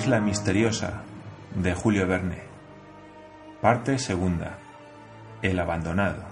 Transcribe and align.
isla 0.00 0.18
misteriosa 0.18 1.02
de 1.54 1.74
Julio 1.74 2.06
Verne. 2.06 2.42
Parte 3.60 3.98
segunda. 3.98 4.58
El 5.42 5.58
abandonado. 5.58 6.24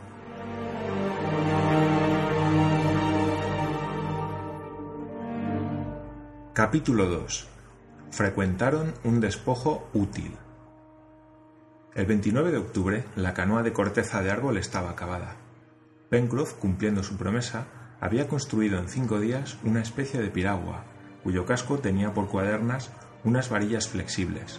Capítulo 6.55 7.11
2. 7.11 7.47
Frecuentaron 8.11 8.95
un 9.05 9.21
despojo 9.21 9.87
útil. 9.93 10.35
El 11.95 12.07
29 12.07 12.51
de 12.51 12.57
octubre, 12.57 13.05
la 13.17 13.35
canoa 13.35 13.63
de 13.63 13.75
corteza 13.75 14.23
de 14.23 14.31
árbol 14.31 14.57
estaba 14.57 14.89
acabada. 14.89 15.37
Pencroff, 16.09 16.55
cumpliendo 16.55 17.03
su 17.03 17.19
promesa, 17.19 17.67
había 18.01 18.29
construido 18.29 18.79
en 18.79 18.89
cinco 18.89 19.21
días 19.21 19.59
una 19.63 19.83
especie 19.83 20.23
de 20.23 20.31
piragua, 20.31 20.85
cuyo 21.23 21.45
casco 21.45 21.81
tenía 21.81 22.15
por 22.15 22.29
cuadernas 22.29 22.91
unas 23.29 23.51
varillas 23.51 23.89
flexibles. 23.89 24.59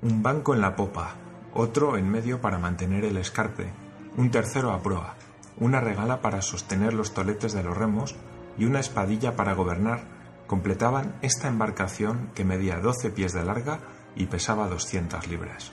Un 0.00 0.22
banco 0.22 0.54
en 0.54 0.62
la 0.62 0.76
popa, 0.76 1.16
otro 1.52 1.98
en 1.98 2.08
medio 2.08 2.40
para 2.40 2.58
mantener 2.58 3.04
el 3.04 3.18
escarpe, 3.18 3.70
un 4.16 4.30
tercero 4.30 4.72
a 4.72 4.82
proa, 4.82 5.16
una 5.58 5.80
regala 5.80 6.22
para 6.22 6.40
sostener 6.40 6.94
los 6.94 7.12
toletes 7.12 7.52
de 7.52 7.62
los 7.62 7.76
remos 7.76 8.16
y 8.56 8.64
una 8.64 8.80
espadilla 8.80 9.36
para 9.36 9.52
gobernar 9.52 10.16
completaban 10.46 11.16
esta 11.20 11.48
embarcación 11.48 12.30
que 12.34 12.46
medía 12.46 12.80
12 12.80 13.10
pies 13.10 13.34
de 13.34 13.44
larga 13.44 13.80
y 14.14 14.24
pesaba 14.26 14.68
200 14.68 15.28
libras. 15.28 15.72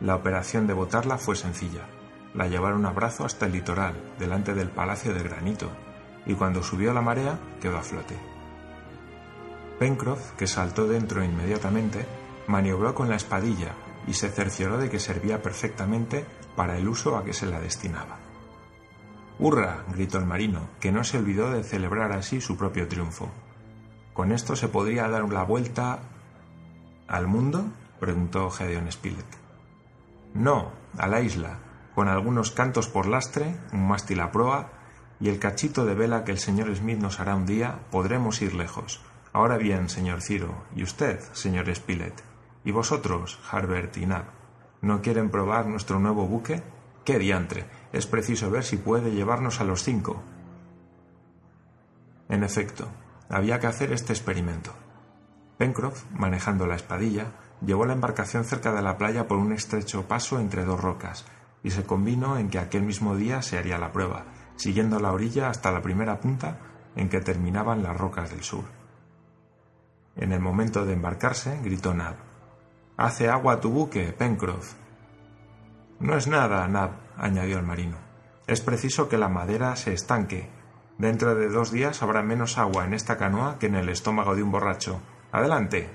La 0.00 0.14
operación 0.14 0.68
de 0.68 0.74
botarla 0.74 1.18
fue 1.18 1.34
sencilla. 1.34 1.88
La 2.32 2.46
llevaron 2.46 2.86
a 2.86 2.92
brazo 2.92 3.24
hasta 3.24 3.46
el 3.46 3.52
litoral, 3.52 3.94
delante 4.20 4.54
del 4.54 4.70
Palacio 4.70 5.14
de 5.14 5.24
Granito, 5.24 5.70
y 6.26 6.34
cuando 6.34 6.62
subió 6.62 6.92
la 6.92 7.02
marea 7.02 7.40
quedó 7.60 7.78
a 7.78 7.82
flote. 7.82 8.14
Pencroff, 9.78 10.32
que 10.32 10.46
saltó 10.46 10.86
dentro 10.86 11.22
inmediatamente, 11.24 12.04
maniobró 12.46 12.94
con 12.94 13.08
la 13.08 13.16
espadilla 13.16 13.74
y 14.06 14.14
se 14.14 14.28
cercioró 14.28 14.78
de 14.78 14.90
que 14.90 14.98
servía 14.98 15.42
perfectamente 15.42 16.26
para 16.56 16.76
el 16.76 16.88
uso 16.88 17.16
a 17.16 17.24
que 17.24 17.32
se 17.32 17.46
la 17.46 17.60
destinaba. 17.60 18.18
¡Hurra! 19.38 19.84
gritó 19.92 20.18
el 20.18 20.26
marino, 20.26 20.68
que 20.80 20.90
no 20.90 21.04
se 21.04 21.18
olvidó 21.18 21.50
de 21.52 21.62
celebrar 21.62 22.12
así 22.12 22.40
su 22.40 22.56
propio 22.56 22.88
triunfo. 22.88 23.30
¿Con 24.12 24.32
esto 24.32 24.56
se 24.56 24.66
podría 24.66 25.08
dar 25.08 25.32
la 25.32 25.44
vuelta 25.44 26.00
al 27.06 27.28
mundo? 27.28 27.66
preguntó 28.00 28.50
Gedeon 28.50 28.90
Spilett. 28.90 29.36
No, 30.34 30.72
a 30.96 31.06
la 31.06 31.20
isla, 31.20 31.58
con 31.94 32.08
algunos 32.08 32.50
cantos 32.50 32.88
por 32.88 33.06
lastre, 33.06 33.56
un 33.72 33.86
mástil 33.86 34.20
a 34.20 34.32
proa 34.32 34.70
y 35.20 35.28
el 35.28 35.38
cachito 35.38 35.84
de 35.84 35.94
vela 35.94 36.24
que 36.24 36.32
el 36.32 36.38
señor 36.38 36.74
Smith 36.74 36.98
nos 36.98 37.20
hará 37.20 37.34
un 37.34 37.46
día, 37.46 37.80
podremos 37.90 38.40
ir 38.42 38.54
lejos, 38.54 39.00
Ahora 39.38 39.56
bien, 39.56 39.88
señor 39.88 40.20
Ciro, 40.20 40.64
y 40.74 40.82
usted, 40.82 41.20
señor 41.32 41.72
Spilett, 41.72 42.24
y 42.64 42.72
vosotros, 42.72 43.38
Harbert 43.48 43.96
y 43.96 44.04
Nab, 44.04 44.24
¿no 44.82 45.00
quieren 45.00 45.30
probar 45.30 45.66
nuestro 45.66 46.00
nuevo 46.00 46.26
buque? 46.26 46.60
¡Qué 47.04 47.20
diantre! 47.20 47.66
Es 47.92 48.08
preciso 48.08 48.50
ver 48.50 48.64
si 48.64 48.78
puede 48.78 49.12
llevarnos 49.12 49.60
a 49.60 49.64
los 49.64 49.84
cinco. 49.84 50.24
En 52.28 52.42
efecto, 52.42 52.88
había 53.28 53.60
que 53.60 53.68
hacer 53.68 53.92
este 53.92 54.12
experimento. 54.12 54.72
Pencroff, 55.56 56.06
manejando 56.10 56.66
la 56.66 56.74
espadilla, 56.74 57.26
llevó 57.64 57.86
la 57.86 57.92
embarcación 57.92 58.42
cerca 58.42 58.72
de 58.72 58.82
la 58.82 58.98
playa 58.98 59.28
por 59.28 59.38
un 59.38 59.52
estrecho 59.52 60.08
paso 60.08 60.40
entre 60.40 60.64
dos 60.64 60.80
rocas, 60.80 61.26
y 61.62 61.70
se 61.70 61.84
convino 61.84 62.38
en 62.38 62.50
que 62.50 62.58
aquel 62.58 62.82
mismo 62.82 63.14
día 63.14 63.40
se 63.42 63.56
haría 63.56 63.78
la 63.78 63.92
prueba, 63.92 64.24
siguiendo 64.56 64.98
la 64.98 65.12
orilla 65.12 65.48
hasta 65.48 65.70
la 65.70 65.80
primera 65.80 66.18
punta 66.18 66.58
en 66.96 67.08
que 67.08 67.20
terminaban 67.20 67.84
las 67.84 67.96
rocas 67.96 68.30
del 68.30 68.42
sur. 68.42 68.77
En 70.18 70.32
el 70.32 70.40
momento 70.40 70.84
de 70.84 70.94
embarcarse, 70.94 71.60
gritó 71.62 71.94
Nab. 71.94 72.16
Hace 72.96 73.28
agua 73.28 73.60
tu 73.60 73.70
buque, 73.70 74.12
Pencroff. 74.12 74.74
No 76.00 76.16
es 76.16 76.26
nada, 76.26 76.66
Nab, 76.66 76.90
añadió 77.16 77.58
el 77.58 77.64
marino. 77.64 77.96
Es 78.48 78.60
preciso 78.60 79.08
que 79.08 79.16
la 79.16 79.28
madera 79.28 79.76
se 79.76 79.92
estanque. 79.92 80.50
Dentro 80.98 81.36
de 81.36 81.48
dos 81.48 81.70
días 81.70 82.02
habrá 82.02 82.22
menos 82.24 82.58
agua 82.58 82.84
en 82.84 82.94
esta 82.94 83.16
canoa 83.16 83.60
que 83.60 83.66
en 83.66 83.76
el 83.76 83.88
estómago 83.88 84.34
de 84.34 84.42
un 84.42 84.50
borracho. 84.50 85.00
Adelante. 85.30 85.88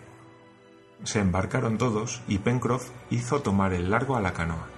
Se 1.03 1.19
embarcaron 1.19 1.77
todos 1.77 2.21
y 2.25 2.37
Pencroff 2.37 2.91
hizo 3.09 3.41
tomar 3.41 3.73
el 3.73 3.91
largo 3.91 4.15
a 4.15 4.21
la 4.21 4.31
canoa. 4.31 4.69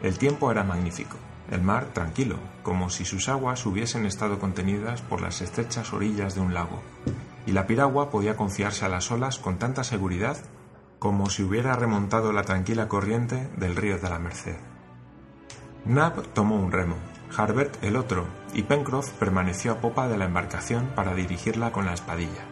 El 0.00 0.16
tiempo 0.16 0.50
era 0.50 0.64
magnífico, 0.64 1.18
el 1.50 1.60
mar 1.60 1.88
tranquilo, 1.92 2.38
como 2.62 2.88
si 2.88 3.04
sus 3.04 3.28
aguas 3.28 3.66
hubiesen 3.66 4.06
estado 4.06 4.38
contenidas 4.38 5.02
por 5.02 5.20
las 5.20 5.42
estrechas 5.42 5.92
orillas 5.92 6.34
de 6.34 6.40
un 6.40 6.54
lago 6.54 6.80
y 7.46 7.52
la 7.52 7.66
piragua 7.66 8.10
podía 8.10 8.36
confiarse 8.36 8.84
a 8.84 8.88
las 8.88 9.10
olas 9.10 9.38
con 9.38 9.58
tanta 9.58 9.84
seguridad 9.84 10.36
como 10.98 11.28
si 11.28 11.42
hubiera 11.42 11.76
remontado 11.76 12.32
la 12.32 12.44
tranquila 12.44 12.88
corriente 12.88 13.50
del 13.56 13.76
río 13.76 13.98
de 13.98 14.08
la 14.08 14.18
Merced. 14.18 14.56
Nab 15.84 16.22
tomó 16.32 16.56
un 16.56 16.72
remo, 16.72 16.96
Harbert 17.36 17.82
el 17.84 17.96
otro, 17.96 18.26
y 18.54 18.62
Pencroff 18.62 19.10
permaneció 19.10 19.72
a 19.72 19.80
popa 19.80 20.08
de 20.08 20.16
la 20.16 20.24
embarcación 20.24 20.92
para 20.94 21.14
dirigirla 21.14 21.72
con 21.72 21.84
la 21.84 21.92
espadilla. 21.92 22.46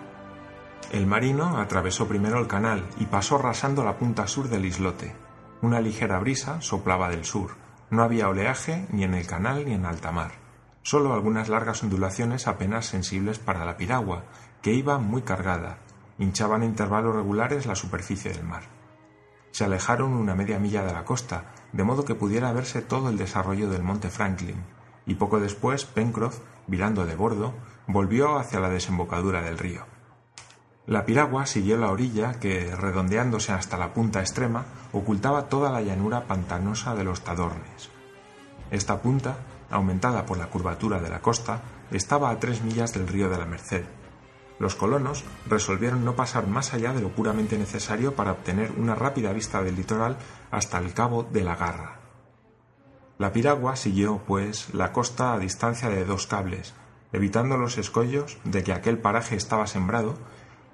El 0.93 1.07
marino 1.07 1.59
atravesó 1.59 2.07
primero 2.07 2.39
el 2.39 2.47
canal 2.47 2.87
y 2.99 3.07
pasó 3.07 3.39
rasando 3.39 3.85
la 3.85 3.97
punta 3.97 4.27
sur 4.27 4.51
del 4.51 4.67
islote. 4.67 5.17
Una 5.63 5.81
ligera 5.81 6.19
brisa 6.19 6.61
soplaba 6.61 7.09
del 7.09 7.25
sur. 7.25 7.53
No 7.89 8.03
había 8.03 8.29
oleaje 8.29 8.87
ni 8.91 9.05
en 9.05 9.15
el 9.15 9.27
canal 9.27 9.65
ni 9.65 9.73
en 9.73 9.87
alta 9.87 10.13
mar. 10.13 10.33
Solo 10.83 11.15
algunas 11.15 11.49
largas 11.49 11.83
ondulaciones 11.83 12.47
apenas 12.47 12.85
sensibles 12.85 13.39
para 13.39 13.65
la 13.65 13.79
piragua, 13.79 14.25
que 14.63 14.73
iba 14.73 14.99
muy 14.99 15.23
cargada, 15.23 15.79
hinchaban 16.19 16.63
a 16.63 16.67
intervalos 16.67 17.17
regulares 17.17 17.67
la 17.67 17.75
superficie 17.75 18.33
del 18.33 18.45
mar. 18.45 18.63
Se 19.51 19.65
alejaron 19.65 20.13
una 20.13 20.35
media 20.35 20.59
milla 20.59 20.85
de 20.85 20.93
la 20.93 21.05
costa, 21.05 21.53
de 21.73 21.85
modo 21.85 22.05
que 22.05 22.15
pudiera 22.15 22.53
verse 22.53 22.81
todo 22.81 23.11
el 23.11 23.19
desarrollo 23.19 23.69
del 23.69 23.83
monte 23.83 24.09
Franklin, 24.09 24.65
y 25.05 25.17
poco 25.17 25.41
después 25.41 25.85
Pencroff, 25.85 26.39
virando 26.67 27.05
de 27.05 27.17
bordo, 27.17 27.53
volvió 27.87 28.39
hacia 28.39 28.61
la 28.61 28.71
desembocadura 28.71 29.43
del 29.43 29.59
río. 29.59 29.85
La 30.87 31.05
piragua 31.05 31.47
siguió 31.47 31.77
la 31.77 31.91
orilla 31.91 32.41
que, 32.41 32.75
redondeándose 32.75 33.53
hasta 33.53 33.77
la 33.77 33.93
punta 33.93 34.21
extrema, 34.21 34.65
ocultaba 34.93 35.49
toda 35.49 35.71
la 35.71 35.83
llanura 35.83 36.27
pantanosa 36.27 36.95
de 36.95 37.05
los 37.05 37.23
Tadornes. 37.23 37.91
Esta 38.71 39.01
punta, 39.01 39.37
aumentada 39.71 40.25
por 40.25 40.39
la 40.39 40.47
curvatura 40.47 41.01
de 41.01 41.11
la 41.11 41.21
costa, 41.21 41.61
estaba 41.91 42.31
a 42.31 42.39
tres 42.39 42.63
millas 42.63 42.93
del 42.95 43.07
río 43.07 43.29
de 43.29 43.39
la 43.39 43.45
Merced, 43.45 43.85
los 44.59 44.75
colonos 44.75 45.25
resolvieron 45.49 46.05
no 46.05 46.15
pasar 46.15 46.47
más 46.47 46.75
allá 46.75 46.93
de 46.93 47.01
lo 47.01 47.11
puramente 47.11 47.59
necesario 47.59 48.15
para 48.15 48.33
obtener 48.33 48.73
una 48.77 48.95
rápida 48.95 49.33
vista 49.33 49.63
del 49.63 49.77
litoral 49.77 50.17
hasta 50.51 50.79
el 50.79 50.95
cabo 50.95 51.25
de 51.25 51.43
la 51.43 51.57
Garra. 51.57 51.99
La 53.19 53.33
piragua 53.33 53.77
siguió, 53.77 54.23
pues, 54.27 54.73
la 54.75 54.93
costa 54.93 55.33
a 55.33 55.39
distancia 55.39 55.89
de 55.89 56.05
dos 56.05 56.27
cables, 56.27 56.75
evitando 57.13 57.57
los 57.57 57.79
escollos 57.79 58.39
de 58.45 58.63
que 58.63 58.73
aquel 58.73 58.99
paraje 58.99 59.37
estaba 59.37 59.67
sembrado 59.67 60.15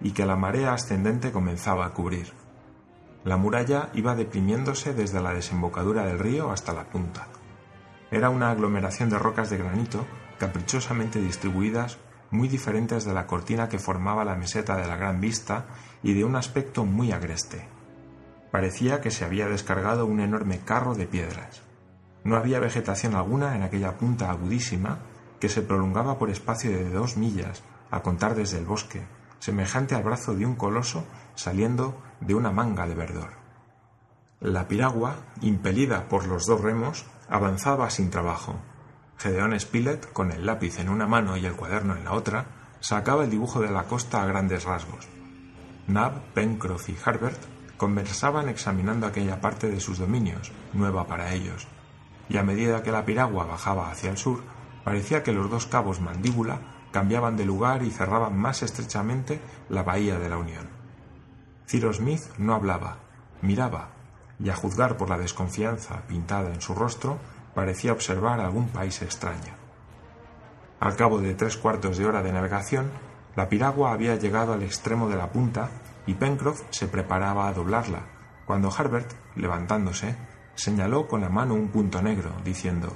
y 0.01 0.13
que 0.13 0.27
la 0.27 0.37
marea 0.37 0.73
ascendente 0.73 1.33
comenzaba 1.33 1.87
a 1.87 1.91
cubrir. 1.91 2.33
La 3.25 3.37
muralla 3.37 3.91
iba 3.95 4.15
deprimiéndose 4.15 4.95
desde 4.95 5.21
la 5.21 5.35
desembocadura 5.35 6.07
del 6.07 6.19
río 6.19 6.51
hasta 6.51 6.73
la 6.73 6.85
punta. 6.85 7.27
Era 8.11 8.31
una 8.31 8.51
aglomeración 8.51 9.11
de 9.11 9.19
rocas 9.19 9.51
de 9.51 9.59
granito 9.59 10.07
caprichosamente 10.39 11.21
distribuidas 11.21 11.99
muy 12.31 12.49
diferentes 12.49 13.05
de 13.05 13.15
la 13.15 13.27
cortina 13.27 13.69
que 13.69 13.79
formaba 13.79 14.25
la 14.25 14.37
meseta 14.37 14.77
de 14.77 14.87
la 14.87 14.97
Gran 14.97 15.21
Vista 15.21 15.67
y 16.03 16.15
de 16.15 16.25
un 16.25 16.37
aspecto 16.37 16.85
muy 16.85 17.13
agreste. 17.13 17.69
Parecía 18.51 19.01
que 19.01 19.11
se 19.11 19.25
había 19.25 19.49
descargado 19.49 20.07
un 20.07 20.21
enorme 20.21 20.61
carro 20.61 20.95
de 20.95 21.07
piedras. 21.07 21.63
No 22.25 22.37
había 22.37 22.61
vegetación 22.61 23.15
alguna 23.15 23.57
en 23.57 23.63
aquella 23.63 23.97
punta 23.97 24.31
agudísima 24.31 24.99
que 25.41 25.49
se 25.49 25.63
prolongaba 25.63 26.19
por 26.19 26.31
espacio 26.31 26.71
de 26.71 26.91
dos 26.91 27.17
millas, 27.17 27.63
a 27.91 28.03
contar 28.03 28.35
desde 28.35 28.59
el 28.59 28.67
bosque, 28.67 29.03
semejante 29.39 29.95
al 29.95 30.03
brazo 30.03 30.35
de 30.35 30.45
un 30.45 30.57
coloso 30.57 31.05
saliendo 31.35 32.01
de 32.21 32.35
una 32.35 32.51
manga 32.51 32.87
de 32.87 32.95
verdor. 32.95 33.31
La 34.41 34.69
piragua, 34.69 35.17
impelida 35.41 36.09
por 36.09 36.27
los 36.27 36.47
dos 36.47 36.61
remos, 36.61 37.07
avanzaba 37.29 37.91
sin 37.91 38.11
trabajo, 38.11 38.57
Gedeón 39.19 39.59
Spilett, 39.59 40.13
con 40.13 40.31
el 40.31 40.47
lápiz 40.47 40.79
en 40.79 40.89
una 40.89 41.07
mano 41.07 41.37
y 41.37 41.45
el 41.45 41.57
cuaderno 41.57 41.97
en 41.97 42.05
la 42.05 42.13
otra, 42.13 42.47
sacaba 42.81 43.25
el 43.25 43.31
dibujo 43.31 43.61
de 43.61 43.71
la 43.71 43.85
costa 43.85 44.23
a 44.23 44.27
grandes 44.27 44.65
rasgos. 44.65 45.09
Nab, 45.89 46.21
Pencroff 46.35 46.89
y 46.89 46.97
Harbert 47.05 47.41
conversaban 47.77 48.49
examinando 48.49 49.07
aquella 49.07 49.41
parte 49.41 49.69
de 49.69 49.81
sus 49.81 49.99
dominios, 49.99 50.53
nueva 50.73 51.07
para 51.07 51.33
ellos, 51.33 51.67
y 52.29 52.37
a 52.37 52.45
medida 52.45 52.83
que 52.83 52.93
la 52.93 53.05
piragua 53.05 53.45
bajaba 53.45 53.91
hacia 53.91 54.11
el 54.11 54.19
sur, 54.19 54.43
parecía 54.85 55.23
que 55.23 55.33
los 55.33 55.51
dos 55.51 55.67
cabos 55.67 56.01
mandíbula 56.01 56.61
cambiaban 56.93 57.37
de 57.37 57.45
lugar 57.45 57.83
y 57.83 57.91
cerraban 57.91 58.39
más 58.39 58.63
estrechamente 58.63 59.41
la 59.69 59.83
bahía 59.83 60.19
de 60.19 60.29
la 60.29 60.39
Unión. 60.39 60.69
Cyrus 61.67 61.97
Smith 61.97 62.23
no 62.39 62.55
hablaba, 62.55 62.99
miraba, 63.43 63.91
y 64.39 64.49
a 64.51 64.55
juzgar 64.55 64.97
por 64.97 65.11
la 65.11 65.19
desconfianza 65.19 66.03
pintada 66.07 66.53
en 66.53 66.61
su 66.61 66.75
rostro, 66.75 67.19
parecía 67.59 67.91
observar 67.91 68.39
algún 68.39 68.69
país 68.69 69.03
extraño. 69.03 69.53
Al 70.79 70.95
cabo 70.95 71.19
de 71.19 71.35
tres 71.35 71.57
cuartos 71.57 71.99
de 71.99 72.07
hora 72.07 72.23
de 72.23 72.33
navegación, 72.33 72.89
la 73.35 73.49
piragua 73.49 73.91
había 73.91 74.15
llegado 74.15 74.53
al 74.53 74.63
extremo 74.63 75.09
de 75.09 75.17
la 75.17 75.33
punta 75.33 75.69
y 76.07 76.15
Pencroff 76.15 76.63
se 76.71 76.87
preparaba 76.87 77.49
a 77.49 77.53
doblarla, 77.53 78.03
cuando 78.47 78.71
Harbert, 78.71 79.11
levantándose, 79.35 80.15
señaló 80.55 81.09
con 81.09 81.21
la 81.21 81.31
mano 81.31 81.55
un 81.55 81.67
punto 81.67 82.01
negro, 82.01 82.31
diciendo 82.45 82.93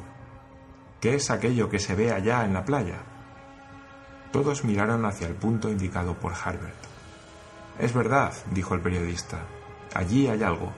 ¿Qué 1.00 1.16
es 1.16 1.32
aquello 1.32 1.68
que 1.68 1.80
se 1.80 1.96
ve 1.96 2.12
allá 2.12 2.44
en 2.44 2.54
la 2.54 2.64
playa? 2.64 3.00
Todos 4.30 4.62
miraron 4.62 5.04
hacia 5.06 5.26
el 5.26 5.34
punto 5.34 5.70
indicado 5.70 6.14
por 6.20 6.34
Harbert. 6.34 6.78
Es 7.80 7.92
verdad, 7.92 8.32
dijo 8.52 8.76
el 8.76 8.80
periodista. 8.80 9.40
Allí 9.92 10.28
hay 10.28 10.44
algo. 10.44 10.72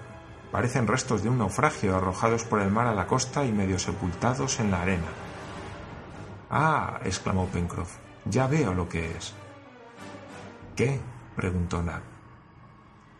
Parecen 0.54 0.86
restos 0.86 1.24
de 1.24 1.28
un 1.28 1.38
naufragio 1.38 1.96
arrojados 1.96 2.44
por 2.44 2.60
el 2.60 2.70
mar 2.70 2.86
a 2.86 2.94
la 2.94 3.08
costa 3.08 3.44
y 3.44 3.50
medio 3.50 3.76
sepultados 3.76 4.60
en 4.60 4.70
la 4.70 4.82
arena. 4.82 5.08
Ah, 6.48 7.00
exclamó 7.02 7.46
Pencroff, 7.46 7.96
ya 8.24 8.46
veo 8.46 8.72
lo 8.72 8.88
que 8.88 9.16
es. 9.16 9.34
¿Qué? 10.76 11.00
preguntó 11.34 11.82
Nab. 11.82 12.02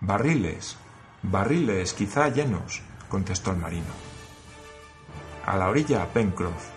Barriles, 0.00 0.76
barriles 1.25 1.92
quizá 1.94 2.28
llenos, 2.28 2.82
contestó 3.08 3.50
el 3.50 3.56
marino. 3.56 3.92
A 5.44 5.56
la 5.56 5.70
orilla, 5.70 6.06
Pencroff, 6.12 6.69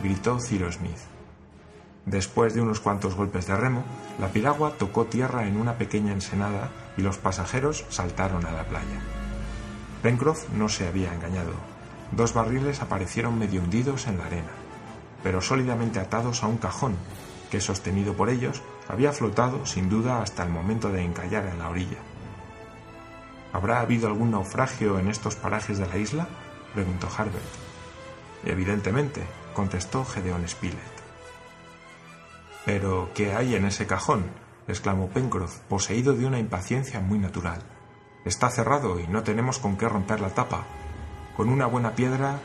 gritó 0.00 0.38
Cyrus 0.38 0.76
Smith. 0.76 1.00
Después 2.04 2.54
de 2.54 2.60
unos 2.60 2.78
cuantos 2.78 3.16
golpes 3.16 3.48
de 3.48 3.56
remo, 3.56 3.82
la 4.20 4.28
piragua 4.28 4.74
tocó 4.78 5.06
tierra 5.06 5.48
en 5.48 5.56
una 5.56 5.78
pequeña 5.78 6.12
ensenada 6.12 6.70
y 6.96 7.02
los 7.02 7.18
pasajeros 7.18 7.84
saltaron 7.88 8.46
a 8.46 8.52
la 8.52 8.62
playa. 8.68 9.25
Pencroff 10.06 10.48
no 10.50 10.68
se 10.68 10.86
había 10.86 11.12
engañado. 11.12 11.50
Dos 12.12 12.32
barriles 12.32 12.80
aparecieron 12.80 13.40
medio 13.40 13.60
hundidos 13.60 14.06
en 14.06 14.18
la 14.18 14.26
arena, 14.26 14.52
pero 15.24 15.40
sólidamente 15.40 15.98
atados 15.98 16.44
a 16.44 16.46
un 16.46 16.58
cajón 16.58 16.94
que, 17.50 17.60
sostenido 17.60 18.14
por 18.14 18.30
ellos, 18.30 18.62
había 18.86 19.10
flotado 19.12 19.66
sin 19.66 19.88
duda 19.88 20.22
hasta 20.22 20.44
el 20.44 20.50
momento 20.50 20.92
de 20.92 21.02
encallar 21.02 21.46
en 21.46 21.58
la 21.58 21.68
orilla. 21.68 21.98
¿Habrá 23.52 23.80
habido 23.80 24.06
algún 24.06 24.30
naufragio 24.30 25.00
en 25.00 25.08
estos 25.08 25.34
parajes 25.34 25.78
de 25.78 25.88
la 25.88 25.96
isla? 25.96 26.28
preguntó 26.72 27.08
Harbert. 27.08 27.42
Evidentemente, 28.44 29.24
contestó 29.54 30.04
Gedeón 30.04 30.46
Spilett. 30.46 30.78
Pero, 32.64 33.10
¿qué 33.12 33.34
hay 33.34 33.56
en 33.56 33.64
ese 33.64 33.88
cajón? 33.88 34.26
exclamó 34.68 35.08
Pencroff, 35.08 35.58
poseído 35.68 36.14
de 36.14 36.26
una 36.26 36.38
impaciencia 36.38 37.00
muy 37.00 37.18
natural. 37.18 37.60
Está 38.26 38.50
cerrado 38.50 38.98
y 38.98 39.06
no 39.06 39.22
tenemos 39.22 39.60
con 39.60 39.76
qué 39.76 39.88
romper 39.88 40.20
la 40.20 40.30
tapa. 40.30 40.64
Con 41.36 41.48
una 41.48 41.66
buena 41.66 41.94
piedra. 41.94 42.40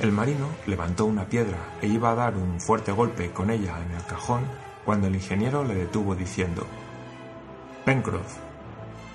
El 0.00 0.10
marino 0.10 0.48
levantó 0.66 1.04
una 1.04 1.26
piedra 1.26 1.58
e 1.80 1.86
iba 1.86 2.10
a 2.10 2.16
dar 2.16 2.34
un 2.36 2.60
fuerte 2.60 2.90
golpe 2.90 3.30
con 3.30 3.50
ella 3.50 3.78
en 3.82 3.94
el 3.94 4.04
cajón 4.04 4.42
cuando 4.84 5.06
el 5.06 5.14
ingeniero 5.14 5.62
le 5.62 5.76
detuvo 5.76 6.16
diciendo 6.16 6.66
Pencroff, 7.84 8.36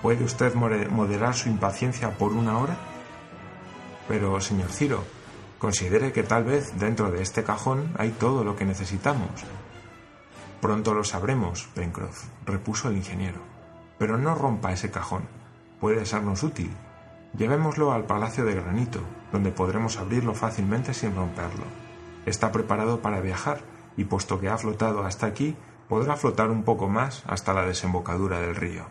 ¿puede 0.02 0.24
usted 0.24 0.56
moderar 0.56 1.36
su 1.36 1.50
impaciencia 1.50 2.18
por 2.18 2.32
una 2.32 2.58
hora? 2.58 2.78
Pero, 4.08 4.40
señor 4.40 4.72
Ciro, 4.72 5.04
considere 5.60 6.14
que 6.14 6.24
tal 6.24 6.46
vez 6.46 6.80
dentro 6.80 7.12
de 7.12 7.22
este 7.22 7.44
cajón 7.44 7.94
hay 7.98 8.12
todo 8.12 8.46
lo 8.46 8.56
que 8.56 8.64
necesitamos. 8.64 9.30
Pronto 10.62 10.94
lo 10.94 11.04
sabremos, 11.04 11.68
Pencroff, 11.76 12.24
repuso 12.46 12.88
el 12.88 12.96
ingeniero. 12.96 13.40
Pero 14.00 14.18
no 14.18 14.36
rompa 14.36 14.72
ese 14.72 14.90
cajón. 14.90 15.41
Puede 15.82 16.06
sernos 16.06 16.44
útil. 16.44 16.70
Llevémoslo 17.36 17.92
al 17.92 18.06
Palacio 18.06 18.46
de 18.46 18.54
Granito, 18.54 19.00
donde 19.32 19.52
podremos 19.52 19.98
abrirlo 19.98 20.36
fácilmente 20.36 20.94
sin 20.94 21.16
romperlo. 21.16 21.66
Está 22.28 22.52
preparado 22.52 23.02
para 23.02 23.20
viajar 23.20 23.62
y 23.98 24.04
puesto 24.04 24.40
que 24.40 24.48
ha 24.48 24.60
flotado 24.60 25.04
hasta 25.04 25.26
aquí, 25.26 25.56
podrá 25.90 26.18
flotar 26.18 26.52
un 26.52 26.64
poco 26.64 26.88
más 26.88 27.24
hasta 27.26 27.54
la 27.54 27.66
desembocadura 27.66 28.40
del 28.40 28.56
río. 28.56 28.86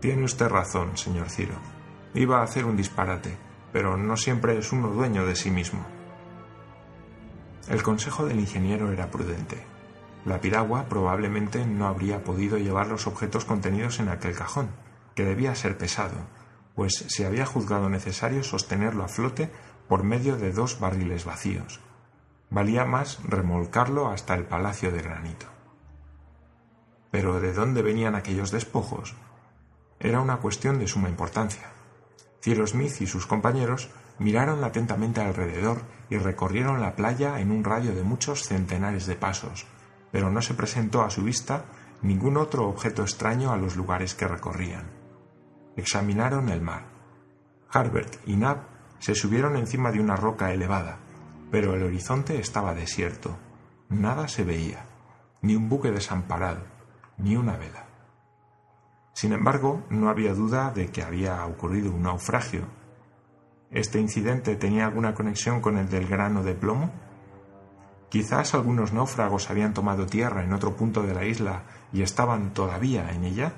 Tiene 0.00 0.24
usted 0.24 0.48
razón, 0.48 0.96
señor 0.96 1.30
Ciro. 1.30 1.54
Iba 2.12 2.40
a 2.40 2.42
hacer 2.42 2.64
un 2.64 2.76
disparate, 2.76 3.36
pero 3.72 3.96
no 3.96 4.16
siempre 4.16 4.58
es 4.58 4.72
uno 4.72 4.88
dueño 4.88 5.24
de 5.24 5.36
sí 5.36 5.52
mismo. 5.52 5.86
El 7.68 7.84
consejo 7.84 8.26
del 8.26 8.40
ingeniero 8.40 8.90
era 8.90 9.08
prudente. 9.08 9.62
La 10.24 10.40
piragua 10.40 10.86
probablemente 10.88 11.64
no 11.64 11.86
habría 11.86 12.24
podido 12.24 12.58
llevar 12.58 12.88
los 12.88 13.06
objetos 13.06 13.44
contenidos 13.44 14.00
en 14.00 14.08
aquel 14.08 14.34
cajón, 14.34 14.68
que 15.16 15.24
debía 15.24 15.54
ser 15.56 15.76
pesado, 15.76 16.28
pues 16.76 17.06
se 17.08 17.26
había 17.26 17.46
juzgado 17.46 17.88
necesario 17.88 18.44
sostenerlo 18.44 19.02
a 19.02 19.08
flote 19.08 19.50
por 19.88 20.04
medio 20.04 20.36
de 20.36 20.52
dos 20.52 20.78
barriles 20.78 21.24
vacíos. 21.24 21.80
Valía 22.50 22.84
más 22.84 23.18
remolcarlo 23.24 24.08
hasta 24.08 24.34
el 24.34 24.44
palacio 24.44 24.92
de 24.92 25.02
granito. 25.02 25.46
Pero 27.10 27.40
¿de 27.40 27.52
dónde 27.52 27.82
venían 27.82 28.14
aquellos 28.14 28.50
despojos? 28.50 29.16
Era 29.98 30.20
una 30.20 30.36
cuestión 30.36 30.78
de 30.78 30.86
suma 30.86 31.08
importancia. 31.08 31.72
Cyrus 32.42 32.70
Smith 32.70 33.00
y 33.00 33.06
sus 33.06 33.26
compañeros 33.26 33.88
miraron 34.18 34.62
atentamente 34.62 35.22
alrededor 35.22 35.80
y 36.10 36.18
recorrieron 36.18 36.80
la 36.80 36.94
playa 36.94 37.40
en 37.40 37.50
un 37.50 37.64
radio 37.64 37.94
de 37.94 38.02
muchos 38.02 38.42
centenares 38.42 39.06
de 39.06 39.16
pasos, 39.16 39.66
pero 40.12 40.30
no 40.30 40.42
se 40.42 40.54
presentó 40.54 41.02
a 41.02 41.10
su 41.10 41.22
vista 41.22 41.64
ningún 42.02 42.36
otro 42.36 42.68
objeto 42.68 43.02
extraño 43.02 43.50
a 43.50 43.56
los 43.56 43.76
lugares 43.76 44.14
que 44.14 44.28
recorrían. 44.28 45.05
Examinaron 45.76 46.48
el 46.48 46.62
mar. 46.62 46.86
Harbert 47.70 48.16
y 48.26 48.36
Nab 48.36 48.62
se 48.98 49.14
subieron 49.14 49.56
encima 49.56 49.92
de 49.92 50.00
una 50.00 50.16
roca 50.16 50.52
elevada, 50.52 50.98
pero 51.50 51.74
el 51.74 51.82
horizonte 51.82 52.38
estaba 52.38 52.74
desierto. 52.74 53.36
Nada 53.88 54.28
se 54.28 54.44
veía, 54.44 54.86
ni 55.42 55.54
un 55.54 55.68
buque 55.68 55.90
desamparado, 55.90 56.64
ni 57.18 57.36
una 57.36 57.56
vela. 57.56 57.86
Sin 59.12 59.32
embargo, 59.32 59.84
no 59.88 60.10
había 60.10 60.34
duda 60.34 60.70
de 60.70 60.88
que 60.88 61.02
había 61.02 61.44
ocurrido 61.46 61.90
un 61.90 62.02
naufragio. 62.02 62.66
¿Este 63.70 64.00
incidente 64.00 64.56
tenía 64.56 64.86
alguna 64.86 65.14
conexión 65.14 65.60
con 65.60 65.78
el 65.78 65.88
del 65.88 66.06
grano 66.06 66.42
de 66.42 66.54
plomo? 66.54 66.90
Quizás 68.08 68.54
algunos 68.54 68.92
náufragos 68.92 69.50
habían 69.50 69.74
tomado 69.74 70.06
tierra 70.06 70.44
en 70.44 70.52
otro 70.52 70.76
punto 70.76 71.02
de 71.02 71.14
la 71.14 71.24
isla 71.24 71.64
y 71.92 72.02
estaban 72.02 72.52
todavía 72.54 73.10
en 73.10 73.24
ella. 73.24 73.54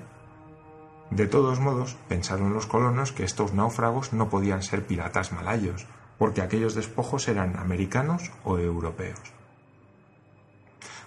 De 1.11 1.27
todos 1.27 1.59
modos, 1.59 1.97
pensaron 2.09 2.53
los 2.53 2.67
colonos 2.67 3.13
que 3.13 3.25
estos 3.25 3.55
náufragos 3.55 4.13
no 4.13 4.29
podían 4.29 4.63
ser 4.63 4.87
piratas 4.87 5.33
malayos, 5.33 5.87
porque 6.19 6.43
aquellos 6.43 6.75
despojos 6.75 7.29
eran 7.29 7.57
americanos 7.57 8.31
o 8.45 8.59
europeos. 8.59 9.21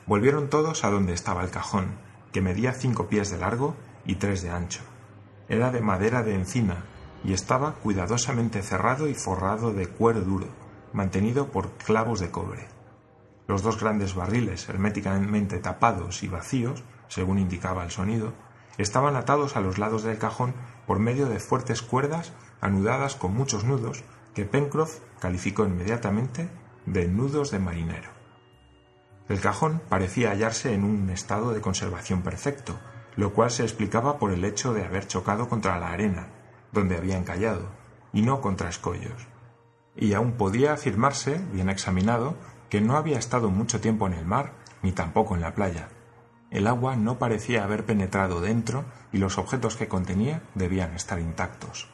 Volvieron 0.08 0.50
todos 0.50 0.84
a 0.84 0.89
donde 0.89 1.13
estaba 1.13 1.43
el 1.43 1.51
cajón, 1.51 1.98
que 2.31 2.41
medía 2.41 2.74
cinco 2.74 3.08
pies 3.08 3.29
de 3.29 3.38
largo 3.38 3.75
y 4.05 4.15
tres 4.15 4.41
de 4.41 4.50
ancho. 4.50 4.81
Era 5.48 5.72
de 5.72 5.81
madera 5.81 6.24
de 6.24 6.34
encina 6.34 6.86
y 7.24 7.34
estaba 7.34 7.74
cuidadosamente 7.74 8.63
cerrado 8.63 9.08
y 9.08 9.13
forrado 9.13 9.74
de 9.74 9.88
cuero 9.88 10.22
duro, 10.22 10.48
mantenido 10.93 11.48
por 11.51 11.72
clavos 11.74 12.20
de 12.20 12.31
cobre. 12.31 12.67
Los 13.48 13.62
dos 13.62 13.79
grandes 13.79 14.15
barriles, 14.15 14.67
herméticamente 14.70 15.60
tapados 15.60 16.24
y 16.24 16.27
vacíos, 16.27 16.84
según 17.08 17.38
indicaba 17.38 17.84
el 17.84 17.91
sonido, 17.91 18.34
estaban 18.77 19.15
atados 19.15 19.55
a 19.55 19.61
los 19.61 19.77
lados 19.77 20.03
del 20.03 20.17
cajón 20.17 20.53
por 20.87 20.99
medio 20.99 21.27
de 21.27 21.39
fuertes 21.39 21.81
cuerdas 21.81 22.33
anudadas 22.61 23.15
con 23.15 23.33
muchos 23.33 23.63
nudos 23.63 24.03
que 24.33 24.45
Pencroff 24.45 24.99
calificó 25.19 25.65
inmediatamente 25.65 26.49
de 26.85 27.07
nudos 27.07 27.51
de 27.51 27.59
marinero. 27.59 28.09
El 29.29 29.39
cajón 29.39 29.81
parecía 29.89 30.31
hallarse 30.31 30.73
en 30.73 30.83
un 30.83 31.09
estado 31.09 31.53
de 31.53 31.61
conservación 31.61 32.21
perfecto, 32.21 32.79
lo 33.15 33.33
cual 33.33 33.51
se 33.51 33.63
explicaba 33.63 34.19
por 34.19 34.31
el 34.31 34.43
hecho 34.45 34.73
de 34.73 34.83
haber 34.83 35.07
chocado 35.07 35.47
contra 35.47 35.79
la 35.79 35.91
arena, 35.91 36.27
donde 36.71 36.97
había 36.97 37.17
encallado, 37.17 37.69
y 38.13 38.21
no 38.21 38.41
contra 38.41 38.69
escollos. 38.69 39.27
Y 39.95 40.13
aún 40.13 40.33
podía 40.33 40.73
afirmarse, 40.73 41.41
bien 41.51 41.69
examinado, 41.69 42.35
que 42.69 42.81
no 42.81 42.97
había 42.97 43.19
estado 43.19 43.49
mucho 43.49 43.81
tiempo 43.81 44.07
en 44.07 44.13
el 44.13 44.25
mar 44.25 44.53
ni 44.81 44.91
tampoco 44.91 45.35
en 45.35 45.41
la 45.41 45.53
playa. 45.53 45.89
El 46.51 46.67
agua 46.67 46.98
no 46.98 47.17
parecía 47.17 47.63
haber 47.63 47.86
penetrado 47.86 48.41
dentro 48.41 48.84
y 49.13 49.17
los 49.17 49.38
objetos 49.38 49.77
que 49.77 49.88
contenía 49.88 50.41
debían 50.53 50.93
estar 50.93 51.17
intactos. 51.20 51.89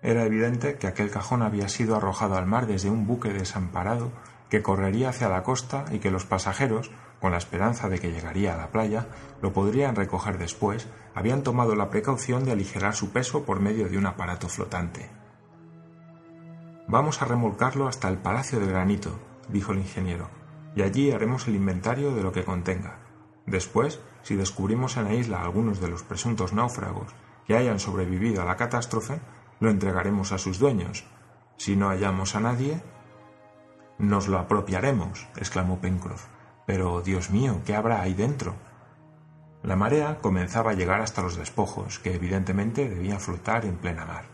Era 0.00 0.24
evidente 0.24 0.76
que 0.76 0.86
aquel 0.86 1.10
cajón 1.10 1.42
había 1.42 1.68
sido 1.68 1.94
arrojado 1.94 2.36
al 2.36 2.46
mar 2.46 2.66
desde 2.66 2.90
un 2.90 3.06
buque 3.06 3.34
desamparado 3.34 4.12
que 4.48 4.62
correría 4.62 5.10
hacia 5.10 5.28
la 5.28 5.42
costa 5.42 5.84
y 5.90 5.98
que 5.98 6.10
los 6.10 6.24
pasajeros, 6.24 6.90
con 7.20 7.32
la 7.32 7.38
esperanza 7.38 7.88
de 7.88 7.98
que 7.98 8.12
llegaría 8.12 8.54
a 8.54 8.56
la 8.56 8.68
playa, 8.68 9.08
lo 9.42 9.52
podrían 9.52 9.94
recoger 9.94 10.38
después, 10.38 10.88
habían 11.14 11.42
tomado 11.42 11.74
la 11.74 11.90
precaución 11.90 12.44
de 12.44 12.52
aligerar 12.52 12.94
su 12.94 13.10
peso 13.10 13.44
por 13.44 13.60
medio 13.60 13.88
de 13.88 13.98
un 13.98 14.06
aparato 14.06 14.48
flotante. 14.48 15.10
Vamos 16.86 17.20
a 17.20 17.24
remolcarlo 17.24 17.88
hasta 17.88 18.08
el 18.08 18.18
Palacio 18.18 18.60
de 18.60 18.66
Granito, 18.66 19.18
dijo 19.48 19.72
el 19.72 19.78
ingeniero, 19.78 20.28
y 20.76 20.82
allí 20.82 21.10
haremos 21.10 21.48
el 21.48 21.56
inventario 21.56 22.14
de 22.14 22.22
lo 22.22 22.32
que 22.32 22.44
contenga. 22.44 23.03
Después, 23.46 24.00
si 24.22 24.36
descubrimos 24.36 24.96
en 24.96 25.04
la 25.04 25.14
isla 25.14 25.42
algunos 25.42 25.80
de 25.80 25.88
los 25.88 26.02
presuntos 26.02 26.52
náufragos 26.52 27.14
que 27.46 27.56
hayan 27.56 27.78
sobrevivido 27.78 28.42
a 28.42 28.44
la 28.44 28.56
catástrofe, 28.56 29.20
lo 29.60 29.70
entregaremos 29.70 30.32
a 30.32 30.38
sus 30.38 30.58
dueños. 30.58 31.04
Si 31.56 31.76
no 31.76 31.88
hallamos 31.88 32.34
a 32.34 32.40
nadie, 32.40 32.82
nos 33.98 34.28
lo 34.28 34.38
apropiaremos, 34.38 35.28
exclamó 35.36 35.78
Pencroff. 35.80 36.26
Pero, 36.66 37.02
Dios 37.02 37.30
mío, 37.30 37.60
¿qué 37.64 37.74
habrá 37.74 38.00
ahí 38.00 38.14
dentro? 38.14 38.54
La 39.62 39.76
marea 39.76 40.18
comenzaba 40.20 40.72
a 40.72 40.74
llegar 40.74 41.00
hasta 41.00 41.22
los 41.22 41.36
despojos, 41.36 41.98
que 41.98 42.14
evidentemente 42.14 42.88
debían 42.88 43.20
flotar 43.20 43.64
en 43.64 43.76
plena 43.76 44.04
mar. 44.04 44.24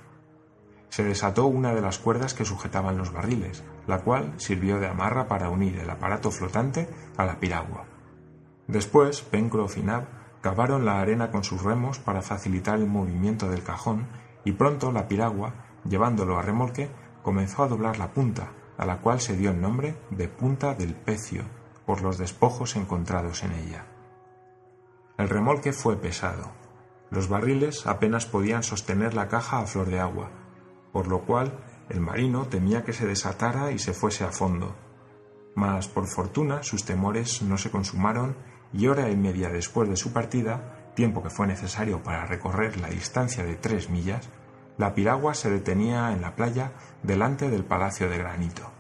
Se 0.89 1.05
desató 1.05 1.47
una 1.47 1.73
de 1.75 1.81
las 1.81 1.99
cuerdas 1.99 2.35
que 2.35 2.45
sujetaban 2.45 2.99
los 2.99 3.13
barriles, 3.13 3.63
la 3.87 3.99
cual 3.99 4.35
sirvió 4.39 4.81
de 4.81 4.89
amarra 4.89 5.29
para 5.29 5.49
unir 5.49 5.79
el 5.79 5.91
aparato 5.91 6.31
flotante 6.31 6.89
a 7.17 7.25
la 7.25 7.39
piragua. 7.39 7.85
Después, 8.71 9.23
Pencroff 9.23 9.79
y 9.79 9.83
Nab 9.83 10.05
cavaron 10.41 10.85
la 10.85 11.01
arena 11.01 11.33
con 11.33 11.43
sus 11.43 11.65
remos 11.65 11.99
para 11.99 12.23
facilitar 12.23 12.79
el 12.79 12.87
movimiento 12.87 13.49
del 13.51 13.65
cajón 13.65 14.07
y 14.45 14.53
pronto 14.53 14.93
la 14.93 15.09
piragua, 15.09 15.55
llevándolo 15.85 16.39
a 16.39 16.43
remolque, 16.43 16.89
comenzó 17.25 17.65
a 17.65 17.69
doblar 17.69 17.99
la 17.99 18.13
punta, 18.13 18.53
a 18.79 18.87
la 18.87 18.99
cual 19.01 19.21
se 19.21 19.37
dio 19.37 19.51
el 19.51 19.61
nombre 19.61 19.97
de 20.11 20.29
punta 20.29 20.75
del 20.75 20.95
pecio, 20.95 21.43
por 21.85 22.01
los 22.01 22.17
despojos 22.17 22.77
encontrados 22.77 23.43
en 23.43 23.53
ella. 23.55 23.87
El 25.19 25.29
remolque 25.29 25.73
fue 25.73 25.97
pesado. 25.97 26.53
Los 27.11 27.29
barriles 27.29 27.89
apenas 27.89 28.25
podían 28.25 28.63
sostener 28.63 29.15
la 29.15 29.27
caja 29.27 29.59
a 29.59 29.67
flor 29.67 29.91
de 29.91 29.99
agua, 29.99 30.31
por 30.93 31.09
lo 31.09 31.23
cual 31.23 31.59
el 31.89 32.01
marino 32.01 32.47
temía 32.47 32.85
que 32.85 32.93
se 32.93 33.05
desatara 33.05 33.73
y 33.73 33.81
se 33.81 33.95
fuese 33.95 34.23
a 34.23 34.31
fondo. 34.31 34.77
Mas, 35.57 35.89
por 35.89 36.07
fortuna, 36.07 36.63
sus 36.63 36.85
temores 36.85 37.43
no 37.43 37.59
se 37.59 37.73
consumaron 37.73 38.37
y 38.73 38.87
hora 38.87 39.11
y 39.11 39.17
media 39.17 39.49
después 39.49 39.89
de 39.89 39.97
su 39.97 40.13
partida, 40.13 40.93
tiempo 40.95 41.23
que 41.23 41.31
fue 41.31 41.47
necesario 41.47 42.03
para 42.03 42.27
recorrer 42.27 42.81
la 42.81 42.89
distancia 42.89 43.45
de 43.45 43.57
tres 43.57 43.91
millas, 43.91 44.29
la 44.79 44.95
piragua 44.95 45.35
se 45.35 45.51
detenía 45.51 46.13
en 46.13 46.23
la 46.23 46.35
playa 46.35 46.73
delante 47.03 47.51
del 47.51 47.65
palacio 47.65 48.09
de 48.09 48.19
granito. 48.19 48.71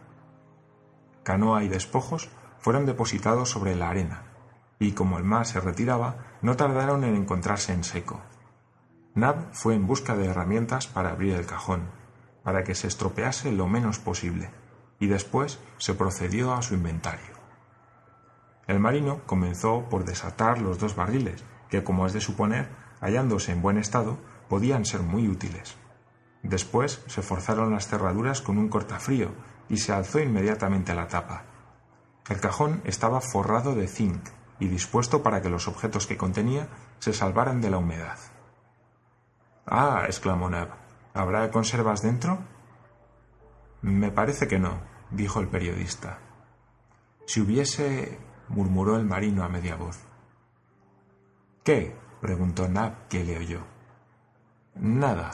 Canoa 1.22 1.62
y 1.64 1.68
despojos 1.68 2.30
fueron 2.58 2.86
depositados 2.86 3.50
sobre 3.50 3.76
la 3.76 3.90
arena, 3.90 4.22
y 4.78 4.92
como 4.92 5.18
el 5.18 5.24
mar 5.24 5.46
se 5.46 5.60
retiraba, 5.60 6.36
no 6.42 6.56
tardaron 6.56 7.04
en 7.04 7.16
encontrarse 7.16 7.72
en 7.72 7.84
seco. 7.84 8.20
Nab 9.14 9.52
fue 9.52 9.74
en 9.74 9.86
busca 9.86 10.16
de 10.16 10.26
herramientas 10.26 10.86
para 10.86 11.10
abrir 11.10 11.34
el 11.34 11.46
cajón, 11.46 11.90
para 12.42 12.64
que 12.64 12.74
se 12.74 12.86
estropease 12.86 13.52
lo 13.52 13.66
menos 13.66 13.98
posible, 13.98 14.50
y 14.98 15.06
después 15.06 15.58
se 15.78 15.94
procedió 15.94 16.54
a 16.54 16.62
su 16.62 16.74
inventario. 16.74 17.39
El 18.70 18.78
marino 18.78 19.22
comenzó 19.26 19.88
por 19.90 20.04
desatar 20.04 20.60
los 20.60 20.78
dos 20.78 20.94
barriles, 20.94 21.42
que, 21.68 21.82
como 21.82 22.06
es 22.06 22.12
de 22.12 22.20
suponer, 22.20 22.68
hallándose 23.00 23.50
en 23.50 23.62
buen 23.62 23.78
estado, 23.78 24.16
podían 24.48 24.84
ser 24.84 25.00
muy 25.00 25.26
útiles. 25.26 25.76
Después 26.44 27.02
se 27.08 27.20
forzaron 27.22 27.72
las 27.72 27.88
cerraduras 27.88 28.40
con 28.40 28.58
un 28.58 28.68
cortafrío 28.68 29.32
y 29.68 29.78
se 29.78 29.92
alzó 29.92 30.20
inmediatamente 30.20 30.94
la 30.94 31.08
tapa. 31.08 31.46
El 32.28 32.38
cajón 32.38 32.80
estaba 32.84 33.20
forrado 33.20 33.74
de 33.74 33.88
zinc, 33.88 34.28
y 34.60 34.68
dispuesto 34.68 35.20
para 35.20 35.42
que 35.42 35.50
los 35.50 35.66
objetos 35.66 36.06
que 36.06 36.16
contenía 36.16 36.68
se 37.00 37.12
salvaran 37.12 37.60
de 37.60 37.70
la 37.70 37.78
humedad. 37.78 38.18
Ah, 39.66 40.04
exclamó 40.06 40.48
Nab, 40.48 40.68
¿habrá 41.12 41.50
conservas 41.50 42.02
dentro? 42.02 42.38
Me 43.82 44.12
parece 44.12 44.46
que 44.46 44.60
no, 44.60 44.78
dijo 45.10 45.40
el 45.40 45.48
periodista. 45.48 46.20
Si 47.26 47.40
hubiese. 47.40 48.29
Murmuró 48.50 48.96
el 48.96 49.04
marino 49.04 49.42
a 49.42 49.48
media 49.48 49.76
voz. 49.76 49.98
¿Qué? 51.64 51.96
preguntó 52.20 52.68
Nab, 52.68 53.08
que 53.08 53.24
le 53.24 53.38
oyó. 53.38 53.60
Nada. 54.74 55.30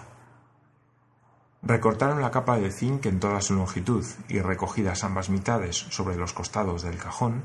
Recortaron 1.63 2.23
la 2.23 2.31
capa 2.31 2.59
de 2.59 2.71
zinc 2.71 3.07
en 3.07 3.19
toda 3.19 3.41
su 3.41 3.55
longitud 3.55 4.05
y 4.29 4.41
recogidas 4.41 5.03
ambas 5.03 5.31
mitades 5.31 5.77
sobre 5.77 6.17
los 6.17 6.33
costados 6.33 6.83
del 6.83 6.99
cajón, 6.99 7.43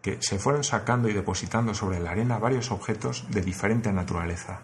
que 0.00 0.18
se 0.20 0.38
fueron 0.38 0.62
sacando 0.62 1.08
y 1.08 1.12
depositando 1.12 1.74
sobre 1.74 1.98
la 1.98 2.10
arena 2.10 2.38
varios 2.38 2.70
objetos 2.70 3.26
de 3.30 3.40
diferente 3.40 3.92
naturaleza. 3.92 4.60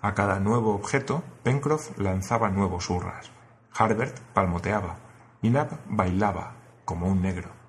A 0.00 0.14
cada 0.14 0.38
nuevo 0.38 0.74
objeto, 0.74 1.24
Pencroff 1.42 1.98
lanzaba 1.98 2.50
nuevos 2.50 2.90
hurras. 2.90 3.30
Harbert 3.74 4.20
palmoteaba 4.34 4.98
y 5.40 5.50
Nab 5.50 5.80
bailaba 5.88 6.56
como 6.84 7.06
un 7.06 7.22
negro. 7.22 7.63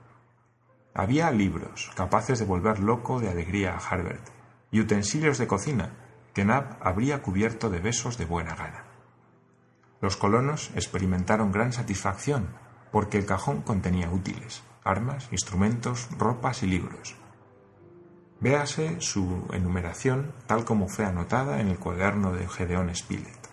Había 0.98 1.30
libros 1.30 1.92
capaces 1.94 2.40
de 2.40 2.46
volver 2.46 2.80
loco 2.80 3.20
de 3.20 3.30
alegría 3.30 3.76
a 3.76 3.80
Harbert 3.80 4.30
y 4.72 4.80
utensilios 4.80 5.38
de 5.38 5.46
cocina 5.46 5.90
que 6.34 6.46
Nab 6.46 6.78
habría 6.82 7.22
cubierto 7.22 7.70
de 7.70 7.80
besos 7.80 8.18
de 8.18 8.24
buena 8.24 8.56
gana. 8.56 8.86
Los 10.00 10.16
colonos 10.16 10.72
experimentaron 10.74 11.52
gran 11.52 11.74
satisfacción 11.74 12.48
porque 12.94 13.18
el 13.18 13.26
cajón 13.26 13.62
contenía 13.62 14.10
útiles, 14.10 14.64
armas, 14.86 15.28
instrumentos, 15.32 16.08
ropas 16.18 16.64
y 16.64 16.68
libros. 16.68 17.16
Véase 18.40 19.02
su 19.02 19.48
enumeración 19.52 20.34
tal 20.48 20.64
como 20.64 20.88
fue 20.88 21.04
anotada 21.04 21.60
en 21.60 21.68
el 21.68 21.78
cuaderno 21.78 22.32
de 22.32 22.48
Gedeón 22.48 22.96
Spilett. 22.96 23.50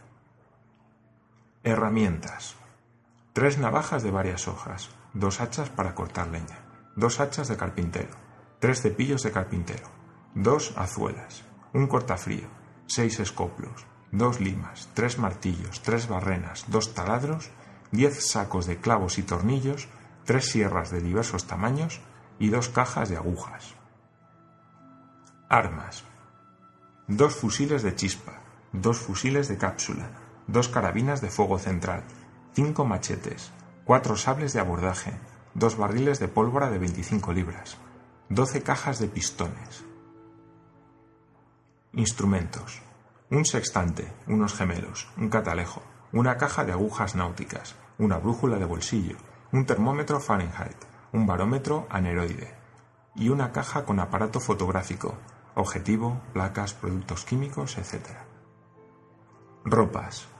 Herramientas. 1.64 2.54
Tres 3.32 3.58
navajas 3.58 4.04
de 4.04 4.12
varias 4.12 4.46
hojas, 4.46 4.90
dos 5.12 5.40
hachas 5.40 5.70
para 5.70 5.94
cortar 5.94 6.28
leña, 6.28 6.61
dos 6.96 7.20
hachas 7.20 7.48
de 7.48 7.56
carpintero, 7.56 8.16
tres 8.58 8.82
cepillos 8.82 9.22
de 9.22 9.32
carpintero, 9.32 9.88
dos 10.34 10.74
azuelas, 10.76 11.44
un 11.72 11.86
cortafrío, 11.86 12.48
seis 12.86 13.18
escoplos, 13.20 13.86
dos 14.10 14.40
limas, 14.40 14.88
tres 14.94 15.18
martillos, 15.18 15.82
tres 15.82 16.08
barrenas, 16.08 16.66
dos 16.68 16.94
taladros, 16.94 17.50
diez 17.90 18.30
sacos 18.30 18.66
de 18.66 18.76
clavos 18.76 19.18
y 19.18 19.22
tornillos, 19.22 19.88
tres 20.24 20.46
sierras 20.46 20.90
de 20.90 21.00
diversos 21.00 21.46
tamaños 21.46 22.00
y 22.38 22.48
dos 22.50 22.68
cajas 22.68 23.08
de 23.08 23.16
agujas. 23.16 23.74
Armas. 25.48 26.04
Dos 27.08 27.34
fusiles 27.34 27.82
de 27.82 27.94
chispa, 27.94 28.40
dos 28.72 28.98
fusiles 28.98 29.48
de 29.48 29.58
cápsula, 29.58 30.10
dos 30.46 30.68
carabinas 30.68 31.20
de 31.20 31.30
fuego 31.30 31.58
central, 31.58 32.04
cinco 32.54 32.84
machetes, 32.84 33.50
cuatro 33.84 34.16
sables 34.16 34.52
de 34.52 34.60
abordaje, 34.60 35.12
dos 35.54 35.76
barriles 35.76 36.18
de 36.18 36.28
pólvora 36.28 36.70
de 36.70 36.78
25 36.78 37.32
libras, 37.32 37.76
doce 38.28 38.62
cajas 38.62 38.98
de 38.98 39.08
pistones. 39.08 39.84
Instrumentos. 41.92 42.82
Un 43.30 43.44
sextante, 43.44 44.12
unos 44.26 44.54
gemelos, 44.54 45.08
un 45.16 45.28
catalejo, 45.28 45.82
una 46.12 46.36
caja 46.36 46.64
de 46.64 46.72
agujas 46.72 47.14
náuticas, 47.14 47.76
una 47.98 48.18
brújula 48.18 48.58
de 48.58 48.64
bolsillo, 48.64 49.16
un 49.52 49.66
termómetro 49.66 50.20
Fahrenheit, 50.20 50.76
un 51.12 51.26
barómetro 51.26 51.86
aneroide 51.90 52.54
y 53.14 53.28
una 53.28 53.52
caja 53.52 53.84
con 53.84 54.00
aparato 54.00 54.40
fotográfico, 54.40 55.14
objetivo, 55.54 56.20
placas, 56.32 56.74
productos 56.74 57.24
químicos, 57.24 57.76
etc. 57.76 58.16
Ropas. 59.64 60.31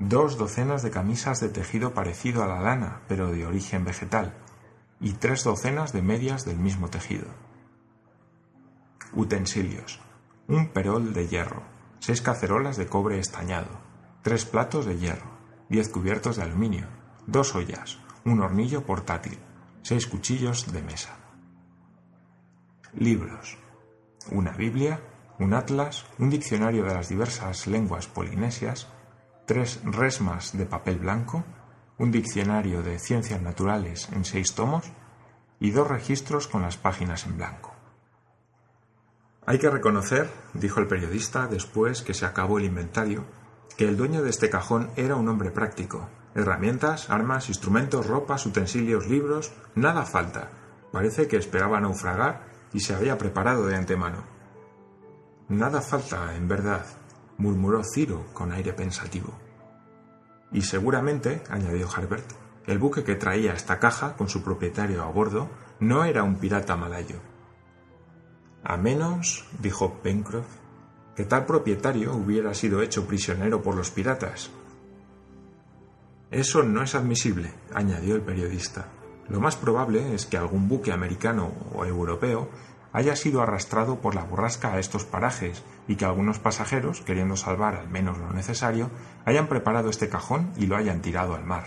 Dos 0.00 0.38
docenas 0.38 0.84
de 0.84 0.92
camisas 0.92 1.40
de 1.40 1.48
tejido 1.48 1.92
parecido 1.92 2.44
a 2.44 2.46
la 2.46 2.60
lana, 2.60 3.00
pero 3.08 3.32
de 3.32 3.44
origen 3.44 3.84
vegetal, 3.84 4.32
y 5.00 5.14
tres 5.14 5.42
docenas 5.42 5.92
de 5.92 6.02
medias 6.02 6.44
del 6.44 6.56
mismo 6.56 6.88
tejido. 6.88 7.26
Utensilios. 9.12 10.00
Un 10.46 10.68
perol 10.68 11.12
de 11.12 11.26
hierro, 11.26 11.62
seis 11.98 12.22
cacerolas 12.22 12.76
de 12.76 12.86
cobre 12.86 13.18
estañado, 13.18 13.68
tres 14.22 14.44
platos 14.44 14.86
de 14.86 14.98
hierro, 14.98 15.30
diez 15.68 15.88
cubiertos 15.88 16.36
de 16.36 16.44
aluminio, 16.44 16.86
dos 17.26 17.56
ollas, 17.56 17.98
un 18.24 18.40
hornillo 18.40 18.86
portátil, 18.86 19.38
seis 19.82 20.06
cuchillos 20.06 20.72
de 20.72 20.80
mesa. 20.80 21.16
Libros. 22.94 23.58
Una 24.30 24.52
Biblia, 24.52 25.00
un 25.40 25.54
atlas, 25.54 26.06
un 26.18 26.30
diccionario 26.30 26.84
de 26.84 26.94
las 26.94 27.08
diversas 27.08 27.66
lenguas 27.66 28.06
polinesias, 28.06 28.86
tres 29.48 29.80
resmas 29.82 30.56
de 30.56 30.66
papel 30.66 30.98
blanco, 30.98 31.42
un 31.96 32.12
diccionario 32.12 32.82
de 32.82 32.98
ciencias 32.98 33.40
naturales 33.40 34.08
en 34.12 34.26
seis 34.26 34.54
tomos 34.54 34.84
y 35.58 35.70
dos 35.70 35.88
registros 35.88 36.46
con 36.46 36.60
las 36.60 36.76
páginas 36.76 37.24
en 37.24 37.38
blanco. 37.38 37.74
Hay 39.46 39.58
que 39.58 39.70
reconocer, 39.70 40.30
dijo 40.52 40.80
el 40.80 40.86
periodista 40.86 41.46
después 41.46 42.02
que 42.02 42.12
se 42.12 42.26
acabó 42.26 42.58
el 42.58 42.66
inventario, 42.66 43.24
que 43.78 43.88
el 43.88 43.96
dueño 43.96 44.22
de 44.22 44.28
este 44.28 44.50
cajón 44.50 44.90
era 44.96 45.16
un 45.16 45.28
hombre 45.28 45.50
práctico, 45.50 46.10
Herramientas, 46.34 47.08
armas, 47.08 47.48
instrumentos, 47.48 48.06
ropas, 48.06 48.44
utensilios, 48.44 49.06
libros, 49.08 49.52
nada 49.74 50.04
falta. 50.04 50.50
Parece 50.92 51.26
que 51.26 51.38
esperaba 51.38 51.80
naufragar 51.80 52.44
y 52.72 52.80
se 52.80 52.94
había 52.94 53.16
preparado 53.16 53.66
de 53.66 53.74
antemano. 53.74 54.24
Nada 55.48 55.80
falta, 55.80 56.36
en 56.36 56.46
verdad, 56.46 56.84
murmuró 57.38 57.82
Ciro 57.82 58.26
con 58.34 58.52
aire 58.52 58.72
pensativo. 58.74 59.32
Y 60.52 60.62
seguramente, 60.62 61.42
añadió 61.48 61.88
Harbert, 61.88 62.30
el 62.66 62.78
buque 62.78 63.04
que 63.04 63.14
traía 63.14 63.54
esta 63.54 63.78
caja 63.78 64.14
con 64.16 64.28
su 64.28 64.42
propietario 64.42 65.02
a 65.02 65.06
bordo 65.06 65.48
no 65.80 66.04
era 66.04 66.22
un 66.22 66.36
pirata 66.36 66.76
malayo. 66.76 67.16
A 68.62 68.76
menos, 68.76 69.46
dijo 69.60 69.94
Pencroff, 70.02 70.46
que 71.16 71.24
tal 71.24 71.46
propietario 71.46 72.14
hubiera 72.14 72.52
sido 72.52 72.82
hecho 72.82 73.06
prisionero 73.06 73.62
por 73.62 73.74
los 73.74 73.90
piratas 73.90 74.50
eso 76.30 76.62
no 76.62 76.82
es 76.82 76.94
admisible, 76.94 77.54
añadió 77.72 78.14
el 78.14 78.20
periodista. 78.20 78.86
Lo 79.30 79.40
más 79.40 79.56
probable 79.56 80.14
es 80.14 80.26
que 80.26 80.36
algún 80.36 80.68
buque 80.68 80.92
americano 80.92 81.50
o 81.74 81.86
europeo 81.86 82.50
haya 82.92 83.16
sido 83.16 83.42
arrastrado 83.42 84.00
por 84.00 84.14
la 84.14 84.24
borrasca 84.24 84.72
a 84.72 84.78
estos 84.78 85.04
parajes 85.04 85.62
y 85.86 85.96
que 85.96 86.04
algunos 86.04 86.38
pasajeros, 86.38 87.00
queriendo 87.02 87.36
salvar 87.36 87.76
al 87.76 87.88
menos 87.88 88.18
lo 88.18 88.32
necesario, 88.32 88.90
hayan 89.24 89.48
preparado 89.48 89.90
este 89.90 90.08
cajón 90.08 90.52
y 90.56 90.66
lo 90.66 90.76
hayan 90.76 91.02
tirado 91.02 91.34
al 91.34 91.44
mar. 91.44 91.64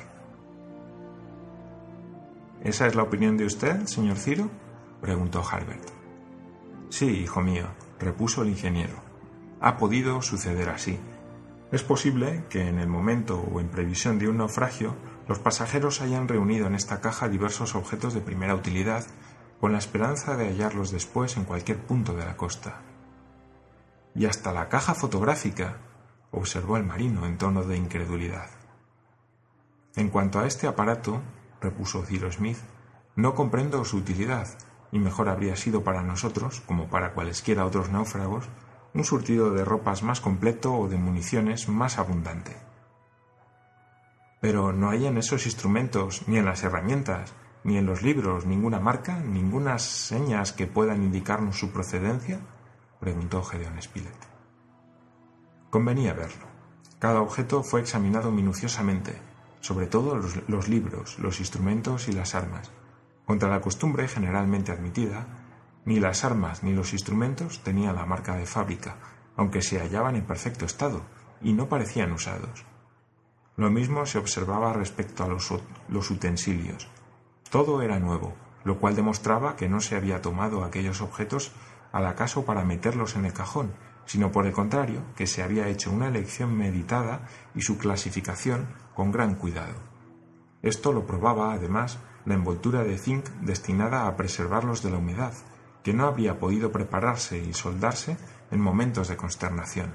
¿Esa 2.64 2.86
es 2.86 2.96
la 2.96 3.04
opinión 3.04 3.38
de 3.38 3.46
usted, 3.46 3.86
señor 3.86 4.18
Ciro? 4.18 4.50
preguntó 5.02 5.44
Harbert. 5.44 5.90
Sí, 6.90 7.08
hijo 7.08 7.42
mío, 7.42 7.66
repuso 8.00 8.44
el 8.44 8.50
ingeniero. 8.50 8.96
Ha 9.60 9.78
podido 9.78 10.22
suceder 10.22 10.70
así. 10.70 11.00
Es 11.72 11.84
posible 11.84 12.44
que 12.50 12.68
en 12.68 12.80
el 12.80 12.88
momento 12.88 13.40
o 13.40 13.62
en 13.62 13.70
previsión 13.70 14.20
de 14.20 14.28
un 14.28 14.38
naufragio 14.38 14.96
los 15.28 15.40
pasajeros 15.40 16.02
hayan 16.02 16.28
reunido 16.28 16.68
en 16.68 16.76
esta 16.76 17.00
caja 17.00 17.30
diversos 17.30 17.76
objetos 17.76 18.14
de 18.14 18.22
primera 18.22 18.54
utilidad 18.54 19.06
con 19.62 19.74
la 19.74 19.78
esperanza 19.78 20.36
de 20.36 20.48
hallarlos 20.48 20.90
después 20.90 21.38
en 21.38 21.46
cualquier 21.46 21.78
punto 21.78 22.16
de 22.16 22.26
la 22.26 22.36
costa. 22.36 22.82
Y 24.16 24.26
hasta 24.26 24.52
la 24.52 24.70
caja 24.70 24.96
fotográfica, 24.96 25.78
observó 26.32 26.78
el 26.78 26.84
marino 26.84 27.28
en 27.28 27.38
tono 27.38 27.62
de 27.64 27.78
incredulidad. 27.78 28.50
En 29.96 30.10
cuanto 30.10 30.40
a 30.40 30.48
este 30.48 30.66
aparato, 30.66 31.22
repuso 31.62 32.04
Ciro 32.04 32.32
Smith, 32.32 32.58
no 33.16 33.36
comprendo 33.36 33.86
su 33.86 33.98
utilidad, 33.98 34.48
y 34.92 34.98
mejor 34.98 35.30
habría 35.30 35.56
sido 35.56 35.84
para 35.84 36.02
nosotros, 36.02 36.62
como 36.62 36.90
para 36.90 37.14
cualesquiera 37.14 37.64
otros 37.64 37.92
náufragos, 37.92 38.50
un 38.96 39.04
surtido 39.04 39.52
de 39.52 39.64
ropas 39.64 40.02
más 40.02 40.22
completo 40.22 40.74
o 40.74 40.88
de 40.88 40.98
municiones 40.98 41.70
más 41.70 42.00
abundante. 42.00 42.58
Pero 44.42 44.74
no 44.74 44.90
hay 44.90 45.06
en 45.06 45.20
esos 45.20 45.46
instrumentos, 45.46 46.28
ni 46.28 46.40
en 46.40 46.46
las 46.46 46.64
herramientas, 46.64 47.36
ni 47.64 47.78
en 47.78 47.86
los 47.86 48.02
libros, 48.02 48.46
ninguna 48.46 48.80
marca, 48.80 49.20
ninguna 49.20 49.78
señas 49.78 50.54
que 50.54 50.68
puedan 50.68 51.04
indicarnos 51.04 51.60
su 51.60 51.72
procedencia? 51.72 52.40
preguntó 53.00 53.44
Gedeón 53.44 53.82
Spilett. 53.82 54.28
Convenía 55.70 56.14
verlo. 56.14 56.46
Cada 57.00 57.22
objeto 57.22 57.64
fue 57.64 57.82
examinado 57.82 58.32
minuciosamente, 58.32 59.16
sobre 59.60 59.88
todo 59.88 60.16
los, 60.48 60.70
libros, 60.70 61.18
los 61.20 61.40
instrumentos 61.40 62.08
y 62.08 62.12
las 62.12 62.36
armas. 62.36 62.72
Contra 63.26 63.50
la 63.50 63.62
costumbre 63.62 64.08
generalmente 64.08 64.72
admitida, 64.72 65.26
ni 65.86 66.00
las 66.00 66.24
armas 66.24 66.64
ni 66.64 66.74
los 66.74 66.94
instrumentos 66.94 67.64
tenían 67.64 67.96
la 67.96 68.06
marca 68.06 68.36
de 68.36 68.46
fábrica, 68.46 68.98
aunque 69.36 69.62
se 69.62 69.80
hallaban 69.80 70.16
en 70.16 70.26
perfecto 70.26 70.66
estado 70.66 71.02
y 71.42 71.54
no 71.54 71.70
parecían 71.70 72.12
usados. 72.12 72.66
Lo 73.56 73.70
mismo 73.70 74.06
se 74.06 74.18
observaba 74.18 74.74
respecto 74.74 75.24
a 75.24 75.28
los 75.28 76.12
utensilios. 76.12 76.88
Todo 77.52 77.82
era 77.82 78.00
nuevo, 78.00 78.34
lo 78.64 78.80
cual 78.80 78.96
demostraba 78.96 79.58
que 79.58 79.68
no 79.68 79.82
se 79.82 79.98
había 79.98 80.22
tomado 80.22 80.64
aquellos 80.64 81.02
objetos 81.02 81.52
al 81.92 82.08
acaso 82.08 82.46
para 82.46 82.64
meterlos 82.64 83.18
en 83.18 83.26
el 83.26 83.34
cajón, 83.34 83.74
sino 84.06 84.32
por 84.32 84.46
el 84.46 84.54
contrario, 84.54 85.02
que 85.18 85.28
se 85.28 85.44
había 85.44 85.68
hecho 85.68 85.92
una 85.92 86.08
elección 86.08 86.58
meditada 86.58 87.28
y 87.54 87.64
su 87.64 87.78
clasificación 87.78 88.70
con 88.96 89.12
gran 89.12 89.36
cuidado. 89.36 89.76
Esto 90.62 90.94
lo 90.94 91.06
probaba, 91.06 91.52
además, 91.52 92.00
la 92.24 92.36
envoltura 92.36 92.86
de 92.86 92.98
zinc 92.98 93.28
destinada 93.42 94.08
a 94.08 94.16
preservarlos 94.16 94.82
de 94.82 94.92
la 94.92 95.00
humedad, 95.00 95.34
que 95.84 95.94
no 95.94 96.06
habría 96.06 96.40
podido 96.40 96.72
prepararse 96.72 97.38
y 97.38 97.54
soldarse 97.54 98.16
en 98.50 98.62
momentos 98.62 99.10
de 99.10 99.18
consternación. 99.18 99.94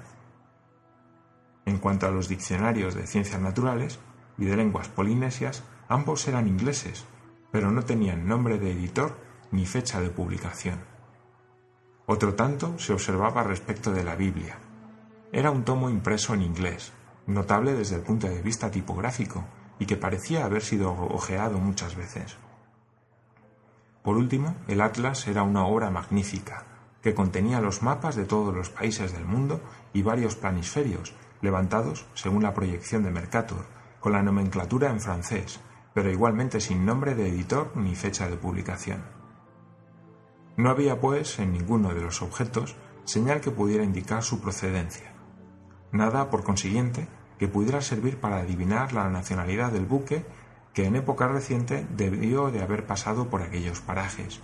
En 1.65 1.79
cuanto 1.79 2.07
a 2.07 2.11
los 2.11 2.29
diccionarios 2.29 2.95
de 2.95 3.07
ciencias 3.07 3.41
naturales 3.41 3.99
y 4.37 4.45
de 4.45 4.57
lenguas 4.57 4.89
polinesias, 4.89 5.65
ambos 5.89 6.29
eran 6.29 6.49
ingleses, 6.49 7.07
pero 7.51 7.71
no 7.71 7.83
tenían 7.85 8.27
nombre 8.27 8.59
de 8.59 8.73
editor 8.73 9.17
ni 9.51 9.67
fecha 9.67 10.01
de 10.01 10.11
publicación. 10.11 10.81
Otro 12.07 12.35
tanto 12.35 12.79
se 12.79 12.93
observaba 12.93 13.43
respecto 13.43 13.93
de 13.93 14.05
la 14.05 14.15
Biblia. 14.15 14.59
Era 15.33 15.51
un 15.51 15.65
tomo 15.65 15.91
impreso 15.91 16.35
en 16.35 16.43
inglés, 16.43 16.93
notable 17.27 17.75
desde 17.75 17.97
el 17.97 18.03
punto 18.03 18.29
de 18.29 18.43
vista 18.43 18.71
tipográfico 18.71 19.45
y 19.79 19.87
que 19.87 19.97
parecía 19.97 20.45
haber 20.45 20.63
sido 20.63 20.93
ojeado 20.93 21.59
muchas 21.59 21.97
veces. 21.97 22.37
Por 24.03 24.17
último, 24.17 24.55
el 24.69 24.81
Atlas 24.81 25.27
era 25.27 25.43
una 25.43 25.67
obra 25.67 25.91
magnífica, 25.91 26.65
que 27.03 27.15
contenía 27.15 27.61
los 27.61 27.83
mapas 27.83 28.15
de 28.15 28.25
todos 28.25 28.55
los 28.55 28.71
países 28.71 29.13
del 29.13 29.25
mundo 29.25 29.61
y 29.93 30.03
varios 30.03 30.37
planisferios, 30.37 31.15
levantados 31.43 32.07
según 32.15 32.45
la 32.45 32.55
proyección 32.55 33.03
de 33.03 33.11
Mercator, 33.11 33.65
con 34.01 34.13
la 34.13 34.23
nomenclatura 34.23 34.91
en 34.91 35.01
francés, 35.01 35.61
pero 35.97 36.11
igualmente 36.11 36.61
sin 36.61 36.85
nombre 36.85 37.15
de 37.15 37.27
editor 37.27 37.75
ni 37.75 37.95
fecha 37.95 38.29
de 38.29 38.37
publicación. 38.37 39.03
No 40.59 40.69
había, 40.69 41.01
pues, 41.01 41.39
en 41.39 41.53
ninguno 41.53 41.95
de 41.95 42.03
los 42.03 42.21
objetos 42.21 42.77
señal 43.05 43.41
que 43.41 43.51
pudiera 43.51 43.83
indicar 43.83 44.23
su 44.23 44.43
procedencia. 44.43 45.15
Nada, 45.93 46.29
por 46.29 46.45
consiguiente, 46.45 47.09
que 47.39 47.49
pudiera 47.49 47.81
servir 47.81 48.21
para 48.21 48.41
adivinar 48.41 48.93
la 48.93 49.09
nacionalidad 49.09 49.73
del 49.73 49.87
buque 49.87 50.27
que 50.75 50.85
en 50.85 50.97
época 50.97 51.29
reciente 51.29 51.87
debió 51.97 52.51
de 52.51 52.61
haber 52.61 52.87
pasado 52.87 53.31
por 53.31 53.41
aquellos 53.41 53.81
parajes. 53.81 54.43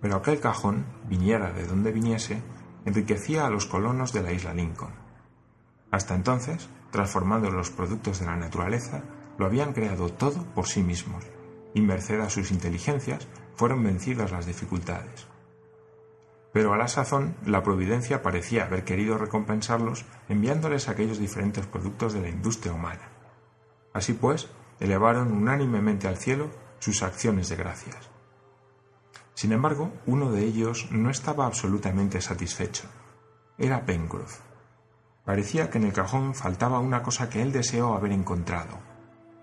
Pero 0.00 0.16
aquel 0.16 0.40
cajón, 0.40 0.84
viniera 1.08 1.52
de 1.52 1.64
donde 1.64 1.92
viniese, 1.92 2.42
enriquecía 2.84 3.46
a 3.46 3.50
los 3.50 3.66
colonos 3.66 4.12
de 4.12 4.24
la 4.24 4.32
isla 4.32 4.52
Lincoln. 4.52 4.94
Hasta 5.92 6.16
entonces, 6.16 6.68
transformando 6.90 7.52
los 7.52 7.70
productos 7.70 8.18
de 8.18 8.26
la 8.26 8.34
naturaleza, 8.34 9.04
lo 9.40 9.46
habían 9.46 9.72
creado 9.72 10.10
todo 10.10 10.44
por 10.54 10.68
sí 10.68 10.82
mismos, 10.82 11.24
y 11.72 11.80
merced 11.80 12.20
a 12.20 12.28
sus 12.28 12.50
inteligencias 12.50 13.26
fueron 13.54 13.82
vencidas 13.82 14.30
las 14.32 14.44
dificultades. 14.44 15.26
Pero 16.52 16.74
a 16.74 16.76
la 16.76 16.88
sazón 16.88 17.34
la 17.46 17.62
providencia 17.62 18.20
parecía 18.20 18.64
haber 18.64 18.84
querido 18.84 19.16
recompensarlos 19.16 20.04
enviándoles 20.28 20.90
aquellos 20.90 21.18
diferentes 21.18 21.64
productos 21.64 22.12
de 22.12 22.20
la 22.20 22.28
industria 22.28 22.74
humana. 22.74 23.08
Así 23.94 24.12
pues, 24.12 24.50
elevaron 24.78 25.32
unánimemente 25.32 26.06
al 26.06 26.18
cielo 26.18 26.50
sus 26.78 27.02
acciones 27.02 27.48
de 27.48 27.56
gracias. 27.56 28.10
Sin 29.32 29.52
embargo, 29.52 29.90
uno 30.04 30.30
de 30.32 30.44
ellos 30.44 30.88
no 30.90 31.08
estaba 31.08 31.46
absolutamente 31.46 32.20
satisfecho. 32.20 32.84
Era 33.56 33.86
Pencroff. 33.86 34.40
Parecía 35.24 35.70
que 35.70 35.78
en 35.78 35.84
el 35.84 35.94
cajón 35.94 36.34
faltaba 36.34 36.78
una 36.78 37.02
cosa 37.02 37.30
que 37.30 37.40
él 37.40 37.52
deseó 37.52 37.94
haber 37.94 38.12
encontrado, 38.12 38.89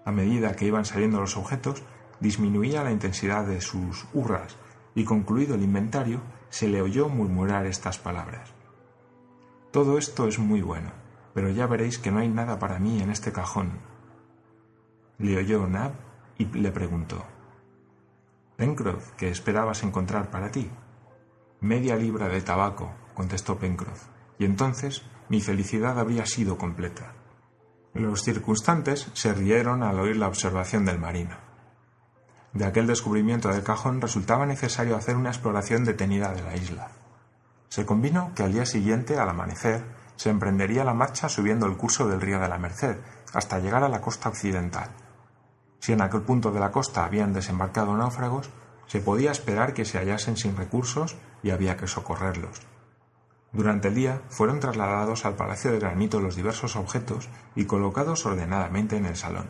a 0.08 0.12
medida 0.14 0.56
que 0.56 0.66
iban 0.66 0.86
saliendo 0.86 1.20
los 1.20 1.36
objetos, 1.36 1.84
disminuía 2.22 2.82
la 2.82 2.94
intensidad 2.94 3.46
de 3.46 3.60
sus 3.60 4.06
hurras 4.14 4.56
y 4.96 5.04
concluido 5.04 5.56
el 5.56 5.64
inventario, 5.64 6.22
se 6.48 6.70
le 6.70 6.82
oyó 6.82 7.10
murmurar 7.10 7.66
estas 7.66 8.00
palabras. 8.00 8.54
Todo 9.70 9.98
esto 9.98 10.26
es 10.30 10.40
muy 10.40 10.62
bueno, 10.62 10.92
pero 11.34 11.50
ya 11.50 11.68
veréis 11.68 12.00
que 12.00 12.10
no 12.10 12.20
hay 12.20 12.30
nada 12.30 12.58
para 12.58 12.80
mí 12.80 13.02
en 13.02 13.10
este 13.10 13.34
cajón. 13.34 13.72
Le 15.18 15.38
oyó 15.40 15.68
Nab 15.68 15.92
y 16.38 16.46
le 16.46 16.72
preguntó 16.72 17.26
Pencroff, 18.56 19.12
¿qué 19.18 19.28
esperabas 19.28 19.84
encontrar 19.84 20.32
para 20.32 20.52
ti? 20.52 20.72
Media 21.60 21.98
libra 21.98 22.30
de 22.30 22.42
tabaco, 22.42 22.94
contestó 23.14 23.58
Pencroff, 23.58 24.06
y 24.40 24.46
entonces 24.46 25.04
mi 25.28 25.42
felicidad 25.42 26.00
habría 26.00 26.26
sido 26.26 26.58
completa. 26.58 27.12
Los 27.98 28.22
circunstantes 28.22 29.08
se 29.14 29.34
rieron 29.34 29.82
al 29.82 30.00
oír 30.00 30.18
la 30.18 30.28
observación 30.28 30.86
del 30.86 31.00
marino. 31.00 31.36
De 32.54 32.64
aquel 32.64 32.86
descubrimiento 32.86 33.50
del 33.50 33.64
cajón 33.64 34.02
resultaba 34.02 34.46
necesario 34.46 34.96
hacer 34.96 35.16
una 35.16 35.30
exploración 35.30 35.84
detenida 35.84 36.32
de 36.32 36.44
la 36.44 36.56
isla. 36.56 36.90
Se 37.70 37.88
convino 37.88 38.34
que 38.36 38.44
al 38.44 38.54
día 38.54 38.68
siguiente, 38.68 39.18
al 39.18 39.30
amanecer, 39.30 39.84
se 40.16 40.30
emprendería 40.30 40.84
la 40.84 40.94
marcha 40.94 41.28
subiendo 41.28 41.66
el 41.66 41.76
curso 41.76 42.08
del 42.08 42.22
río 42.22 42.40
de 42.40 42.48
la 42.48 42.60
Merced 42.60 42.98
hasta 43.34 43.58
llegar 43.58 43.84
a 43.84 43.90
la 43.90 44.00
costa 44.00 44.30
occidental. 44.30 44.92
Si 45.80 45.94
en 45.94 46.02
aquel 46.02 46.22
punto 46.22 46.52
de 46.52 46.60
la 46.60 46.72
costa 46.72 47.04
habían 47.04 47.34
desembarcado 47.34 47.98
náufragos, 47.98 48.52
se 48.86 49.00
podía 49.00 49.32
esperar 49.32 49.74
que 49.74 49.86
se 49.86 49.98
hallasen 49.98 50.38
sin 50.38 50.56
recursos 50.56 51.16
y 51.42 51.50
había 51.50 51.78
que 51.78 51.88
socorrerlos. 51.88 52.62
Durante 53.54 53.88
el 53.88 53.96
día 53.96 54.22
fueron 54.30 54.60
trasladados 54.60 55.26
al 55.26 55.36
Palacio 55.36 55.72
de 55.72 55.80
Granito 55.80 56.20
los 56.20 56.36
diversos 56.36 56.76
objetos 56.76 57.30
y 57.56 57.66
colocados 57.66 58.26
ordenadamente 58.26 58.98
en 58.98 59.06
el 59.06 59.16
salón. 59.16 59.50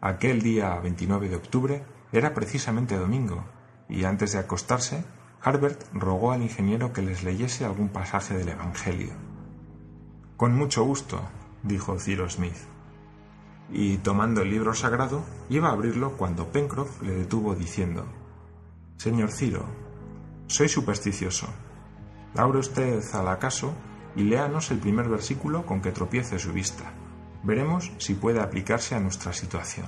Aquel 0.00 0.42
día 0.42 0.78
29 0.80 1.28
de 1.28 1.36
octubre 1.36 1.84
era 2.12 2.34
precisamente 2.34 2.96
domingo, 2.96 3.44
y 3.88 4.04
antes 4.04 4.32
de 4.32 4.38
acostarse, 4.38 5.04
Harbert 5.42 5.82
rogó 5.92 6.32
al 6.32 6.42
ingeniero 6.42 6.92
que 6.92 7.02
les 7.02 7.24
leyese 7.24 7.64
algún 7.64 7.88
pasaje 7.88 8.34
del 8.34 8.48
Evangelio. 8.48 9.12
Con 10.36 10.56
mucho 10.56 10.84
gusto, 10.84 11.20
dijo 11.62 11.98
Ciro 11.98 12.28
Smith. 12.28 12.56
Y 13.70 13.98
tomando 13.98 14.42
el 14.42 14.50
libro 14.50 14.74
sagrado, 14.74 15.24
iba 15.48 15.68
a 15.68 15.72
abrirlo 15.72 16.16
cuando 16.16 16.50
Pencroff 16.50 17.02
le 17.02 17.14
detuvo 17.14 17.54
diciendo 17.54 18.06
Señor 18.96 19.32
Ciro, 19.32 19.64
soy 20.46 20.68
supersticioso 20.68 21.48
Abre 22.34 22.58
usted 22.58 23.02
al 23.14 23.28
acaso 23.28 23.74
y 24.16 24.22
léanos 24.22 24.70
el 24.70 24.78
primer 24.78 25.08
versículo 25.08 25.66
con 25.66 25.82
que 25.82 25.92
tropiece 25.92 26.38
su 26.38 26.52
vista. 26.52 26.92
Veremos 27.42 27.92
si 27.98 28.14
puede 28.14 28.40
aplicarse 28.40 28.94
a 28.94 29.00
nuestra 29.00 29.32
situación. 29.32 29.86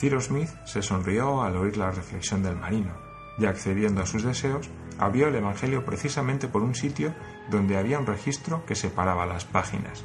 Ciro 0.00 0.20
Smith 0.20 0.50
se 0.64 0.80
sonrió 0.80 1.42
al 1.42 1.56
oír 1.56 1.76
la 1.76 1.90
reflexión 1.90 2.42
del 2.42 2.56
marino, 2.56 2.92
y 3.38 3.46
accediendo 3.46 4.02
a 4.02 4.06
sus 4.06 4.22
deseos, 4.22 4.70
abrió 4.98 5.28
el 5.28 5.34
Evangelio 5.34 5.84
precisamente 5.84 6.46
por 6.46 6.62
un 6.62 6.74
sitio 6.74 7.14
donde 7.50 7.76
había 7.76 7.98
un 7.98 8.06
registro 8.06 8.64
que 8.64 8.76
separaba 8.76 9.26
las 9.26 9.44
páginas. 9.44 10.04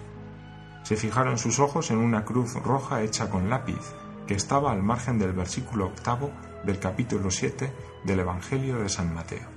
Se 0.83 0.95
fijaron 0.95 1.37
sus 1.37 1.59
ojos 1.59 1.91
en 1.91 1.97
una 1.97 2.25
cruz 2.25 2.55
roja 2.55 3.03
hecha 3.03 3.29
con 3.29 3.49
lápiz, 3.49 3.93
que 4.25 4.33
estaba 4.33 4.71
al 4.71 4.81
margen 4.81 5.19
del 5.19 5.33
versículo 5.33 5.87
octavo 5.87 6.31
del 6.63 6.79
capítulo 6.79 7.29
7 7.29 7.71
del 8.03 8.19
Evangelio 8.19 8.79
de 8.79 8.89
San 8.89 9.13
Mateo. 9.13 9.52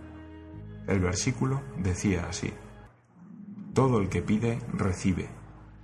El 0.87 1.01
versículo 1.01 1.63
decía 1.79 2.27
así, 2.29 2.53
Todo 3.75 3.99
el 4.01 4.09
que 4.09 4.23
pide, 4.23 4.59
recibe, 4.73 5.29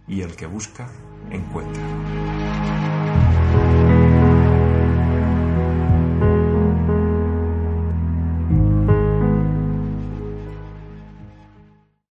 y 0.06 0.22
el 0.22 0.36
que 0.36 0.46
busca, 0.46 0.88
encuentra. 1.30 2.91